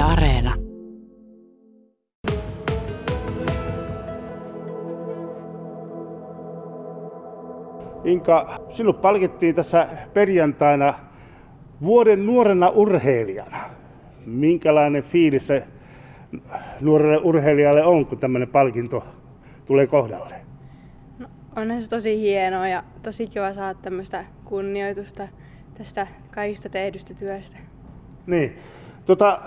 Yle 0.00 0.08
Areena. 0.08 0.54
Inka, 8.04 8.60
sinut 8.70 9.00
palkittiin 9.00 9.54
tässä 9.54 9.88
perjantaina 10.14 10.94
vuoden 11.82 12.26
nuorena 12.26 12.68
urheilijana. 12.68 13.58
Minkälainen 14.26 15.02
fiilis 15.02 15.46
se 15.46 15.64
nuorelle 16.80 17.18
urheilijalle 17.18 17.84
on, 17.84 18.06
kun 18.06 18.18
tämmöinen 18.18 18.48
palkinto 18.48 19.04
tulee 19.66 19.86
kohdalle? 19.86 20.34
No, 21.18 21.28
onhan 21.56 21.82
se 21.82 21.90
tosi 21.90 22.20
hienoa 22.20 22.68
ja 22.68 22.82
tosi 23.02 23.26
kiva 23.26 23.54
saada 23.54 23.78
tämmöistä 23.82 24.24
kunnioitusta 24.44 25.28
tästä 25.78 26.06
kaikista 26.30 26.68
tehdystä 26.68 27.14
työstä. 27.14 27.58
Niin. 28.26 28.58
Tota, 29.06 29.40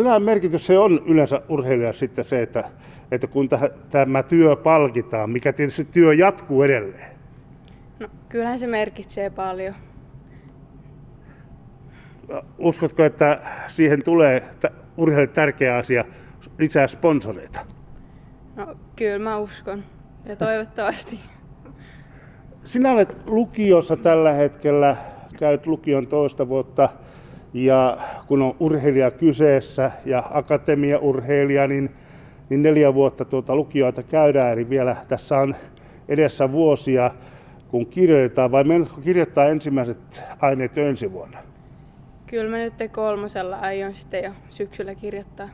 millainen 0.00 0.22
merkitys 0.22 0.66
se 0.66 0.78
on 0.78 1.02
yleensä 1.06 1.42
urheilija 1.48 1.92
sitten 1.92 2.24
se, 2.24 2.42
että, 2.42 2.64
että 3.10 3.26
kun 3.26 3.48
tämä 3.90 4.22
työ 4.22 4.56
palkitaan, 4.56 5.30
mikä 5.30 5.52
tietysti 5.52 5.84
työ 5.84 6.14
jatkuu 6.14 6.62
edelleen? 6.62 7.10
No, 8.00 8.08
kyllähän 8.28 8.58
se 8.58 8.66
merkitsee 8.66 9.30
paljon. 9.30 9.74
Uskotko, 12.58 13.04
että 13.04 13.40
siihen 13.68 14.02
tulee 14.04 14.42
urheilijalle 14.96 15.34
tärkeä 15.34 15.76
asia 15.76 16.04
lisää 16.58 16.86
sponsoreita? 16.86 17.60
No, 18.56 18.76
kyllä 18.96 19.18
mä 19.18 19.38
uskon 19.38 19.84
ja 20.24 20.36
toivottavasti. 20.36 21.20
Sinä 22.64 22.92
olet 22.92 23.16
lukiossa 23.26 23.96
tällä 23.96 24.32
hetkellä, 24.32 24.96
käyt 25.38 25.66
lukion 25.66 26.06
toista 26.06 26.48
vuotta 26.48 26.88
ja 27.54 27.98
kun 28.26 28.42
on 28.42 28.56
urheilija 28.60 29.10
kyseessä 29.10 29.90
ja 30.04 30.22
akatemiaurheilija, 30.30 31.66
niin, 31.66 31.90
niin 32.48 32.62
neljä 32.62 32.94
vuotta 32.94 33.24
tuota 33.24 33.56
lukioita 33.56 34.02
käydään, 34.02 34.52
eli 34.52 34.70
vielä 34.70 34.96
tässä 35.08 35.38
on 35.38 35.56
edessä 36.08 36.52
vuosia, 36.52 37.10
kun 37.68 37.86
kirjoitetaan, 37.86 38.52
vai 38.52 38.64
menetkö 38.64 39.00
kirjoittaa 39.00 39.44
ensimmäiset 39.44 40.22
aineet 40.40 40.76
jo 40.76 40.86
ensi 40.86 41.12
vuonna? 41.12 41.38
Kyllä 42.26 42.50
mä 42.50 42.56
nyt 42.56 42.74
kolmosella 42.92 43.56
aion 43.56 43.94
sitten 43.94 44.24
jo 44.24 44.30
syksyllä 44.50 44.94
kirjoittaa. 44.94 45.48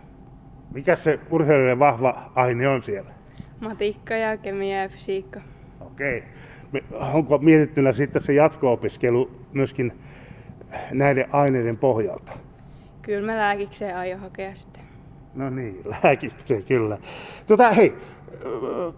Mikä 0.74 0.96
se 0.96 1.18
urheilijalle 1.30 1.78
vahva 1.78 2.30
aine 2.34 2.68
on 2.68 2.82
siellä? 2.82 3.10
Matikka 3.60 4.14
ja 4.14 4.36
kemia 4.36 4.82
ja 4.82 4.88
fysiikka. 4.88 5.40
Okei. 5.80 6.22
Onko 6.92 7.38
mietittynä 7.38 7.92
sitten 7.92 8.22
se 8.22 8.32
jatko-opiskelu 8.32 9.30
myöskin 9.52 9.92
näiden 10.92 11.26
aineiden 11.32 11.76
pohjalta? 11.76 12.32
Kyllä 13.02 13.26
mä 13.26 13.38
lääkikseen 13.38 13.96
aion 13.96 14.20
hakea 14.20 14.54
sitten. 14.54 14.82
No 15.34 15.50
niin, 15.50 15.80
lääkikseen 16.02 16.62
kyllä. 16.62 16.98
Tota, 17.46 17.72
hei, 17.72 17.94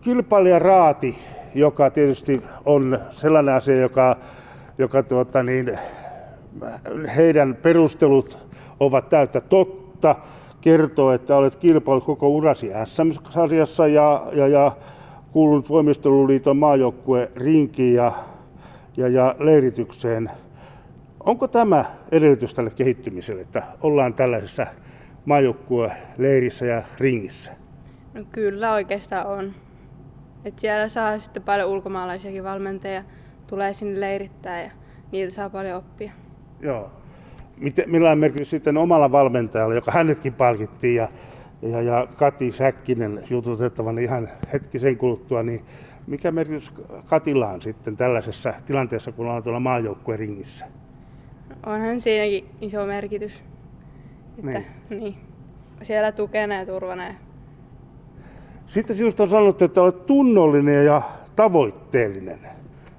kilpailija 0.01 0.59
raati, 0.59 1.19
joka 1.55 1.91
tietysti 1.91 2.43
on 2.65 2.99
sellainen 3.13 3.55
asia, 3.55 3.77
joka, 3.77 4.17
joka 4.79 5.03
tuota, 5.03 5.43
niin, 5.43 5.79
heidän 7.17 7.57
perustelut 7.63 8.39
ovat 8.81 9.09
täyttä 9.09 9.41
totta, 9.41 10.17
kertoo, 10.61 11.13
että 11.13 11.37
olet 11.37 11.57
kilpailut 11.57 12.05
koko 12.05 12.29
urasi 12.29 12.71
SM-sarjassa 12.85 13.87
ja, 13.87 14.27
ja, 14.33 14.49
ja 14.49 14.73
kuulunut 15.33 15.69
Voimisteluliiton 15.69 16.57
maajoukkue 16.57 17.31
rinkiin 17.37 17.95
ja, 17.95 18.13
ja, 18.97 19.09
ja 19.09 19.35
leiritykseen. 19.39 20.31
Onko 21.27 21.49
tämä 21.49 21.85
edellytys 22.13 22.55
tälle 22.55 22.71
kehittymiselle, 22.71 23.43
että 23.43 23.63
ollaan 23.83 24.15
tällaisessa 24.15 24.67
leirissä 26.19 26.67
ja 26.67 26.83
ringissä? 26.99 27.53
No 28.15 28.25
kyllä 28.33 28.73
oikeastaan 28.73 29.27
on. 29.27 29.53
Et 30.45 30.59
siellä 30.59 30.89
saa 30.89 31.19
sitten 31.19 31.43
paljon 31.43 31.69
ulkomaalaisiakin 31.69 32.45
valmentajia, 32.45 33.03
tulee 33.47 33.73
sinne 33.73 34.01
leirittää 34.01 34.63
ja 34.63 34.71
niitä 35.13 35.35
saa 35.35 35.51
paljon 35.51 35.79
oppia. 35.79 36.13
Joo. 36.61 36.91
Miten, 37.57 37.91
millainen 37.91 38.19
merkitys 38.19 38.51
sitten 38.51 38.77
omalla 38.77 39.13
valmentajalla, 39.13 39.75
joka 39.75 39.93
hänetkin 39.93 40.33
palkittiin 40.33 40.97
ja, 40.97 41.09
ja, 41.63 41.83
ja 41.83 42.07
Kati 42.17 42.53
Säkkinen 42.53 43.23
jututettavan 43.31 43.99
ihan 43.99 44.29
hetkisen 44.53 44.97
kuluttua, 44.97 45.43
niin 45.43 45.65
mikä 46.07 46.31
merkitys 46.31 46.73
Katilla 47.07 47.49
on 47.49 47.63
sitten 47.63 47.97
tällaisessa 47.97 48.55
tilanteessa, 48.67 49.13
kun 49.13 49.27
ollaan 49.27 49.43
tuolla 49.43 49.61
maajoukkueen 49.61 50.19
ringissä? 50.19 50.67
Onhan 51.67 52.01
siinäkin 52.01 52.45
iso 52.61 52.87
merkitys. 52.87 53.45
Että, 54.39 54.51
niin. 54.51 54.67
niin. 55.01 55.17
Siellä 55.83 56.13
tukena 56.13 56.55
ja 56.55 56.67
turvana. 56.67 57.05
Sitten 58.67 58.97
sinusta 58.97 59.23
on 59.23 59.29
sanottu, 59.29 59.65
että 59.65 59.83
olet 59.83 60.07
tunnollinen 60.07 60.85
ja 60.85 61.03
tavoitteellinen. 61.37 62.39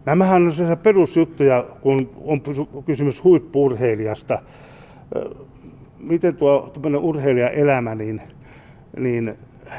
Nämähän 0.05 0.45
on 0.45 0.53
sellaisia 0.53 0.75
perusjuttuja, 0.75 1.65
kun 1.81 2.09
on 2.25 2.41
kysymys 2.85 3.23
huippurheilijasta. 3.23 4.41
Miten 5.99 6.35
tuo 6.35 6.73
urheilijaelämä, 7.01 7.95
niin, 7.95 8.21
niin 8.97 9.35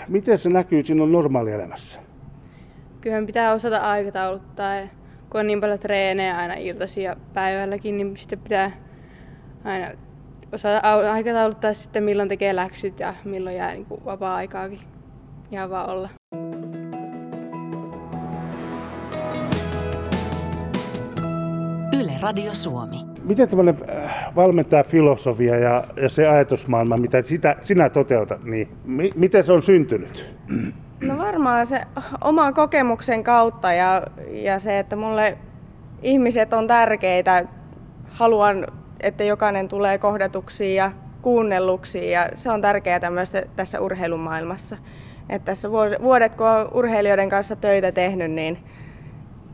miten 0.09 0.39
se 0.39 0.49
näkyy 0.49 0.83
sinun 0.83 1.13
normaalielämässä? 1.13 2.01
Kyllähän 3.01 3.27
pitää 3.27 3.53
osata 3.53 3.79
aikatauluttaa. 3.79 4.75
Ja 4.75 4.89
kun 5.31 5.41
on 5.41 5.47
niin 5.47 5.61
paljon 5.61 5.79
treenejä 5.79 6.37
aina 6.37 6.55
iltaisin 6.55 7.05
ja 7.05 7.17
päivälläkin, 7.35 7.97
niin 7.97 8.17
sitten 8.17 8.39
pitää 8.39 8.71
aina 9.65 9.91
osata 10.53 10.79
aikatauluttaa 11.13 11.75
sitten 11.75 12.05
milloin 12.05 12.29
tekee 12.29 12.57
läksyt 12.57 13.01
ja 13.01 13.15
milloin 13.25 13.57
jää 13.57 13.73
niin 13.73 13.87
vapaa-aikaakin 14.05 14.81
ihan 15.53 15.71
vaan 15.71 15.91
olla. 15.91 16.09
Yle 22.01 22.13
Radio 22.23 22.55
Suomi. 22.55 22.97
Miten 23.25 23.49
tämmöinen 23.49 23.77
äh, 23.89 24.35
valmentaa 24.37 24.83
filosofia 24.83 25.57
ja, 25.57 25.85
ja 26.03 26.09
se 26.09 26.29
ajatusmaailma, 26.29 26.97
mitä 26.97 27.23
sitä, 27.23 27.57
sinä 27.63 27.91
toteutat, 27.91 28.45
niin 28.45 28.69
mi, 28.85 29.13
miten 29.15 29.47
se 29.47 29.53
on 29.53 29.63
syntynyt? 29.63 30.35
No 31.01 31.19
varmaan 31.19 31.67
se 31.67 31.81
oman 32.25 32.55
kokemuksen 32.55 33.25
kautta 33.25 33.73
ja, 33.73 34.03
ja 34.31 34.59
se, 34.59 34.79
että 34.79 34.97
mulle 34.97 35.39
ihmiset 36.03 36.53
on 36.53 36.67
tärkeitä. 36.67 37.45
Haluan, 38.09 38.67
että 39.01 39.25
jokainen 39.25 39.69
tulee 39.69 39.99
kohdatuksi 39.99 40.75
ja 40.75 40.93
kuunnelluksi 41.23 42.11
ja 42.11 42.29
se 42.35 42.51
on 42.51 42.61
tärkeää 42.61 43.11
myös 43.11 43.33
tässä 43.57 43.81
urheilumaailmassa. 43.81 44.77
Että 45.29 45.45
tässä 45.45 45.71
vuodet, 46.03 46.35
kun 46.35 46.47
olen 46.47 46.69
urheilijoiden 46.75 47.29
kanssa 47.29 47.57
töitä 47.57 47.93
tehnyt, 47.93 48.31
niin 48.31 48.59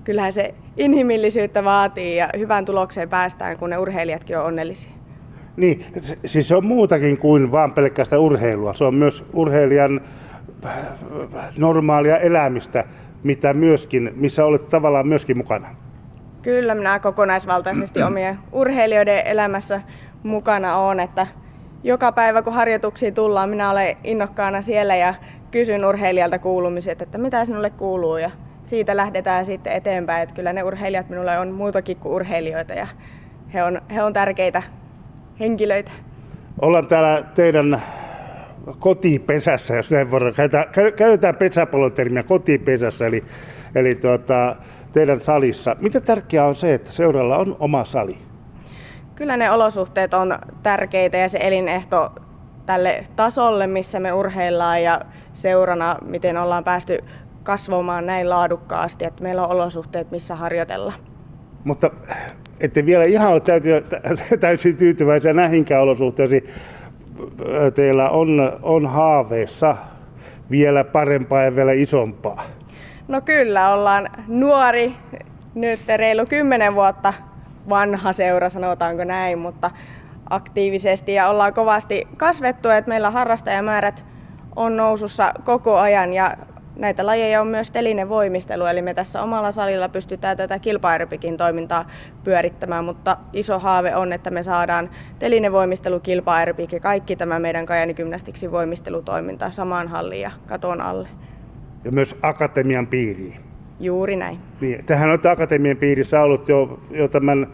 kyllähän 0.05 0.33
se 0.33 0.55
inhimillisyyttä 0.77 1.65
vaatii 1.65 2.17
ja 2.17 2.29
hyvään 2.39 2.65
tulokseen 2.65 3.09
päästään, 3.09 3.59
kun 3.59 3.71
ne 3.71 3.79
urheilijatkin 3.79 4.39
on 4.39 4.45
onnellisia. 4.45 4.91
Niin, 5.57 5.85
siis 6.25 6.49
se 6.49 6.57
on 6.57 6.67
muutakin 6.67 7.19
kuin 7.19 7.53
vain 7.53 7.73
pelkästään 7.73 8.23
urheilua. 8.23 8.75
Se 8.75 8.85
on 8.85 8.95
myös 8.95 9.25
urheilijan 9.33 10.01
normaalia 11.59 12.19
elämistä, 12.19 12.85
mitä 13.23 13.53
myöskin, 13.55 14.13
missä 14.17 14.45
olet 14.45 14.69
tavallaan 14.69 15.09
myöskin 15.09 15.37
mukana. 15.39 15.69
Kyllä, 16.43 16.75
minä 16.75 16.99
kokonaisvaltaisesti 16.99 18.03
omien 18.03 18.39
urheilijoiden 18.53 19.27
elämässä 19.27 19.81
mukana 20.23 20.77
on, 20.77 21.01
että 21.01 21.27
joka 21.85 22.13
päivä 22.13 22.43
kun 22.43 22.53
harjoituksiin 22.53 23.15
tullaan, 23.15 23.51
minä 23.51 23.71
olen 23.71 23.97
innokkaana 24.05 24.63
siellä 24.63 24.97
ja 24.97 25.15
kysyn 25.51 25.85
urheilijalta 25.85 26.39
kuulumiset, 26.39 27.03
että 27.03 27.19
mitä 27.19 27.45
sinulle 27.45 27.71
kuuluu 27.71 28.17
ja 28.17 28.31
siitä 28.63 28.97
lähdetään 28.97 29.45
sitten 29.45 29.73
eteenpäin. 29.73 30.23
Että 30.23 30.35
kyllä 30.35 30.53
ne 30.53 30.63
urheilijat 30.63 31.09
minulle 31.09 31.39
on 31.39 31.51
muutakin 31.51 31.97
kuin 31.97 32.13
urheilijoita 32.13 32.75
ja 32.75 32.87
he 33.55 33.63
on, 33.63 33.81
he 33.95 34.03
on 34.03 34.13
tärkeitä 34.13 34.63
henkilöitä. 35.41 35.91
Ollaan 36.61 36.87
täällä 36.87 37.23
teidän 37.35 37.83
kotipesässä, 38.79 39.77
jos 39.77 39.91
näin 39.91 40.11
voidaan. 40.11 40.35
Käytetään 40.97 41.37
pesäpallotermiä 41.37 42.23
kotipesässä, 42.23 43.07
eli, 43.07 43.25
eli 43.75 43.95
tuota, 43.95 44.57
teidän 44.93 45.21
salissa. 45.21 45.77
Miten 45.81 46.03
tärkeää 46.03 46.47
on 46.47 46.55
se, 46.55 46.75
että 46.75 46.93
seuralla 46.93 47.39
on 47.39 47.57
oma 47.59 47.85
sali? 47.85 48.19
Kyllä 49.15 49.37
ne 49.37 49.51
olosuhteet 49.51 50.15
on 50.15 50.39
tärkeitä 50.63 51.17
ja 51.17 51.29
se 51.29 51.39
elinehto 51.43 52.13
tälle 52.67 53.05
tasolle, 53.17 53.67
missä 53.67 54.01
me 54.01 54.13
urheillaan 54.13 54.83
ja 54.83 55.01
seurana, 55.33 55.97
miten 56.03 56.37
ollaan 56.37 56.65
päästy 56.65 56.99
kasvamaan 57.43 58.07
näin 58.07 58.31
laadukkaasti, 58.31 59.05
että 59.05 59.23
meillä 59.23 59.47
on 59.47 59.51
olosuhteet, 59.51 60.11
missä 60.11 60.35
harjoitella. 60.35 60.93
Mutta 61.65 61.91
ette 62.61 62.87
vielä 62.87 63.05
ihan 63.05 63.33
ole 63.33 63.43
täysin 64.41 64.77
tyytyväisiä 64.77 65.33
näihinkään 65.33 65.83
olosuhteisiin. 65.83 66.49
Teillä 67.75 68.11
on, 68.11 68.59
on 68.63 68.87
haaveissa 68.87 69.77
vielä 70.51 70.85
parempaa 70.85 71.43
ja 71.43 71.57
vielä 71.57 71.73
isompaa. 71.73 72.43
No 73.09 73.21
kyllä, 73.21 73.75
ollaan 73.75 74.09
nuori, 74.29 74.93
nyt 75.55 75.81
reilu 75.97 76.27
kymmenen 76.27 76.75
vuotta 76.75 77.15
vanha 77.69 78.13
seura, 78.13 78.49
sanotaanko 78.49 79.05
näin, 79.05 79.39
mutta 79.39 79.71
aktiivisesti 80.31 81.15
ja 81.15 81.29
ollaan 81.29 81.55
kovasti 81.55 82.09
kasvettu, 82.17 82.69
että 82.69 82.89
meillä 82.89 83.11
harrastajamäärät 83.11 84.05
on 84.57 84.77
nousussa 84.77 85.33
koko 85.45 85.77
ajan 85.77 86.13
ja 86.13 86.37
näitä 86.77 87.07
lajeja 87.07 87.41
on 87.41 87.47
myös 87.47 87.71
telinen 87.71 88.09
voimistelu, 88.09 88.67
eli 88.67 88.83
me 88.83 88.95
tässä 88.95 89.23
omalla 89.23 89.53
salilla 89.53 89.89
pystytään 89.89 90.37
tätä 90.37 90.59
kilpaeropikin 90.59 91.37
toimintaa 91.37 91.91
pyörittämään, 92.25 92.85
mutta 92.85 93.17
iso 93.33 93.59
haave 93.59 93.97
on, 93.97 94.13
että 94.13 94.31
me 94.31 94.43
saadaan 94.43 94.91
telinen 95.19 95.53
voimistelu, 95.53 96.01
kilpaeropik 96.01 96.73
ja 96.73 96.81
kaikki 96.81 97.17
tämä 97.17 97.39
meidän 97.39 97.67
Kajani 97.67 97.95
Gymnastiksin 97.95 98.53
voimistelutoiminta 98.53 99.51
samaan 99.51 99.89
halliin 99.89 100.21
ja 100.23 100.31
katon 100.47 100.81
alle. 100.81 101.09
Ja 101.85 101.93
myös 101.93 102.17
akatemian 102.23 102.87
piiriin. 102.87 103.37
Juuri 103.81 104.17
näin. 104.17 104.39
Niin, 104.61 104.85
tähän 104.85 105.11
olette 105.11 105.29
akatemian 105.29 105.77
piirissä 105.77 106.23
ollut 106.23 106.49
jo, 106.49 106.81
jo 106.91 107.09
tämän 107.09 107.47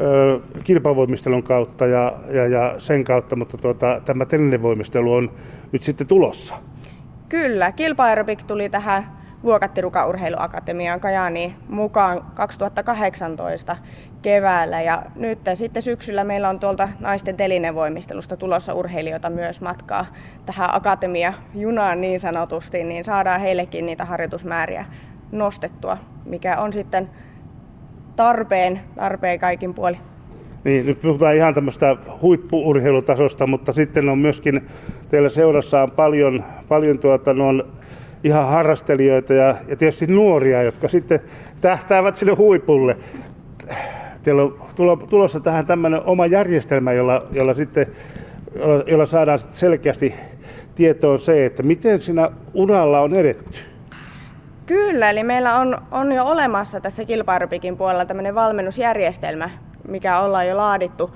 ö, 0.00 0.40
kilpavoimistelun 0.64 1.42
kautta 1.42 1.86
ja, 1.86 2.12
ja, 2.28 2.46
ja 2.46 2.74
sen 2.78 3.04
kautta, 3.04 3.36
mutta 3.36 3.58
tuota, 3.58 4.00
tämä 4.04 4.26
telinen 4.26 4.62
voimistelu 4.62 5.12
on 5.12 5.30
nyt 5.72 5.82
sitten 5.82 6.06
tulossa. 6.06 6.54
Kyllä, 7.30 7.72
kilpaerobik 7.72 8.42
tuli 8.42 8.68
tähän 8.68 9.06
Vuokatti 9.42 9.80
Urheiluakatemiaan 10.08 11.00
Kajaaniin 11.00 11.54
mukaan 11.68 12.22
2018 12.34 13.76
keväällä 14.22 14.80
ja 14.80 15.02
nyt 15.16 15.38
sitten 15.54 15.82
syksyllä 15.82 16.24
meillä 16.24 16.48
on 16.48 16.60
tuolta 16.60 16.88
naisten 17.00 17.36
telinevoimistelusta 17.36 18.36
tulossa 18.36 18.74
urheilijoita 18.74 19.30
myös 19.30 19.60
matkaa 19.60 20.06
tähän 20.46 20.74
akatemia 20.74 21.32
junaan 21.54 22.00
niin 22.00 22.20
sanotusti, 22.20 22.84
niin 22.84 23.04
saadaan 23.04 23.40
heillekin 23.40 23.86
niitä 23.86 24.04
harjoitusmääriä 24.04 24.84
nostettua, 25.32 25.96
mikä 26.24 26.56
on 26.56 26.72
sitten 26.72 27.10
tarpeen, 28.16 28.80
tarpeen 28.94 29.38
kaikin 29.38 29.74
puoli. 29.74 29.98
Niin, 30.64 30.86
nyt 30.86 31.02
puhutaan 31.02 31.36
ihan 31.36 31.54
tämmöistä 31.54 31.96
huippuurheilutasosta, 32.22 33.46
mutta 33.46 33.72
sitten 33.72 34.08
on 34.08 34.18
myöskin 34.18 34.68
teillä 35.10 35.28
seurassa 35.28 35.82
on 35.82 35.90
paljon, 35.90 36.44
paljon 36.68 36.98
tuota, 36.98 37.30
on 37.30 37.68
ihan 38.24 38.48
harrastelijoita 38.48 39.34
ja, 39.34 39.54
ja 39.68 39.76
tietysti 39.76 40.06
nuoria, 40.06 40.62
jotka 40.62 40.88
sitten 40.88 41.20
tähtäävät 41.60 42.16
sille 42.16 42.32
huipulle. 42.32 42.96
Teillä 44.22 44.42
on 44.42 44.58
tulossa 45.08 45.40
tähän 45.40 45.66
tämmöinen 45.66 46.00
oma 46.04 46.26
järjestelmä, 46.26 46.92
jolla, 46.92 47.26
jolla, 47.32 47.54
sitten, 47.54 47.86
jolla, 48.54 48.84
jolla 48.86 49.06
saadaan 49.06 49.38
selkeästi 49.38 50.14
tietoon 50.74 51.20
se, 51.20 51.46
että 51.46 51.62
miten 51.62 52.00
siinä 52.00 52.30
uralla 52.54 53.00
on 53.00 53.18
edetty. 53.18 53.58
Kyllä, 54.66 55.10
eli 55.10 55.22
meillä 55.22 55.58
on, 55.58 55.78
on 55.90 56.12
jo 56.12 56.24
olemassa 56.24 56.80
tässä 56.80 57.04
kilpailupikin 57.04 57.76
puolella 57.76 58.04
tämmöinen 58.04 58.34
valmennusjärjestelmä, 58.34 59.50
mikä 59.88 60.20
ollaan 60.20 60.48
jo 60.48 60.56
laadittu 60.56 61.10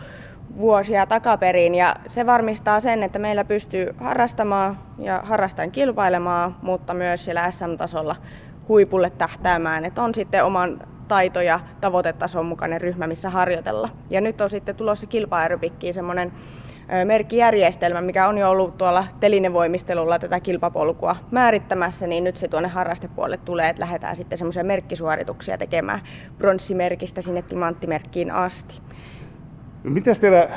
vuosia 0.59 1.07
takaperin 1.07 1.75
ja 1.75 1.97
se 2.07 2.27
varmistaa 2.27 2.81
sen, 2.81 3.03
että 3.03 3.19
meillä 3.19 3.45
pystyy 3.45 3.95
harrastamaan 3.99 4.79
ja 4.99 5.21
harrastaen 5.25 5.71
kilpailemaan, 5.71 6.57
mutta 6.63 6.95
myös 6.95 7.25
siellä 7.25 7.51
SM-tasolla 7.51 8.17
huipulle 8.69 9.11
tähtäämään, 9.11 9.85
että 9.85 10.03
on 10.03 10.15
sitten 10.15 10.45
oman 10.45 10.81
taito- 11.09 11.41
ja 11.41 11.61
tavoitetason 11.81 12.47
mukainen 12.47 12.81
ryhmä, 12.81 13.07
missä 13.07 13.31
harjoitella. 13.31 13.89
Ja 14.11 14.21
nyt 14.21 14.41
on 14.41 14.51
sitten 14.51 14.77
tulossa 14.77 15.07
kilpaerupikkiin 15.07 15.95
semmoinen 15.95 16.33
merkkijärjestelmä, 17.05 18.01
mikä 18.01 18.29
on 18.29 18.39
jo 18.39 18.51
ollut 18.51 18.79
tuolla 18.79 19.05
telinevoimistelulla 19.21 20.19
tätä 20.19 20.41
kilpapolkua 20.41 21.17
määrittämässä, 21.31 22.07
niin 22.07 22.25
nyt 22.25 22.37
se 22.37 22.49
tuonne 22.49 22.69
harrastepuolelle 22.69 23.37
tulee, 23.37 23.69
että 23.69 23.81
lähdetään 23.81 24.17
sitten 24.17 24.39
semmoisia 24.39 24.65
merkkisuorituksia 24.65 25.59
tekemään 25.59 26.01
bronssimerkistä 26.39 27.21
sinne 27.21 27.43
timanttimerkkiin 27.43 28.31
asti. 28.31 28.83
Miten 29.85 30.21
teillä 30.21 30.49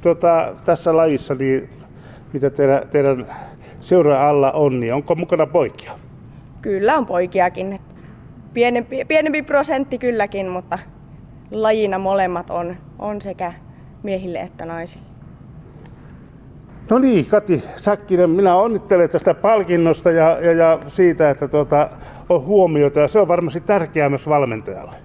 tuota, 0.00 0.54
tässä 0.64 0.96
lajissa, 0.96 1.34
niin 1.34 1.70
mitä 2.32 2.50
teidän, 2.50 2.88
teidän 2.88 3.26
seuraa 3.80 4.28
alla 4.28 4.52
on, 4.52 4.80
niin 4.80 4.94
onko 4.94 5.14
mukana 5.14 5.46
poikia? 5.46 5.92
Kyllä 6.62 6.98
on 6.98 7.06
poikiakin. 7.06 7.80
Pienempi, 8.54 9.04
pienempi 9.04 9.42
prosentti 9.42 9.98
kylläkin, 9.98 10.48
mutta 10.48 10.78
lajina 11.50 11.98
molemmat 11.98 12.50
on, 12.50 12.76
on 12.98 13.20
sekä 13.20 13.52
miehille 14.02 14.38
että 14.38 14.66
naisille. 14.66 15.06
No 16.90 16.98
niin, 16.98 17.26
Kati 17.26 17.64
Säkkinen, 17.76 18.30
minä 18.30 18.54
onnittelen 18.54 19.10
tästä 19.10 19.34
palkinnosta 19.34 20.10
ja, 20.10 20.40
ja, 20.40 20.52
ja 20.52 20.78
siitä, 20.88 21.30
että 21.30 21.48
tuota, 21.48 21.90
on 22.28 22.44
huomiota 22.44 23.00
ja 23.00 23.08
se 23.08 23.18
on 23.18 23.28
varmasti 23.28 23.60
tärkeää 23.60 24.08
myös 24.08 24.28
valmentajalle. 24.28 24.96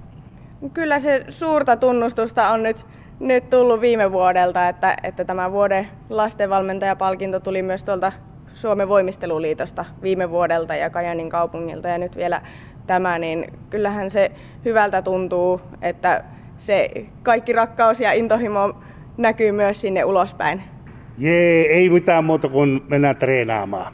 Kyllä 0.74 1.00
se 1.00 1.26
suurta 1.30 1.76
tunnustusta 1.76 2.50
on 2.50 2.64
nyt, 2.64 2.86
nyt 3.20 3.50
tullut 3.50 3.82
viime 3.82 4.12
vuodelta, 4.12 4.70
että, 4.70 4.98
että 5.04 5.26
tämä 5.26 5.52
vuoden 5.52 5.88
lastenvalmentajapalkinto 6.10 7.40
tuli 7.40 7.62
myös 7.62 7.84
tuolta 7.84 8.12
Suomen 8.54 8.90
voimisteluliitosta 8.90 9.86
viime 10.02 10.30
vuodelta 10.30 10.76
ja 10.76 10.90
Kajanin 10.90 11.30
kaupungilta 11.30 11.88
ja 11.88 11.98
nyt 11.98 12.16
vielä 12.16 12.42
tämä, 12.88 13.20
niin 13.20 13.54
kyllähän 13.70 14.10
se 14.10 14.32
hyvältä 14.66 15.02
tuntuu, 15.02 15.62
että 15.82 16.24
se 16.58 16.90
kaikki 17.24 17.54
rakkaus 17.54 18.00
ja 18.00 18.14
intohimo 18.14 18.74
näkyy 19.18 19.52
myös 19.52 19.82
sinne 19.82 20.06
ulospäin. 20.06 20.62
Jee, 21.18 21.66
ei 21.66 21.90
mitään 21.90 22.26
muuta 22.26 22.50
kuin 22.50 22.82
mennään 22.88 23.16
treenaamaan. 23.16 23.94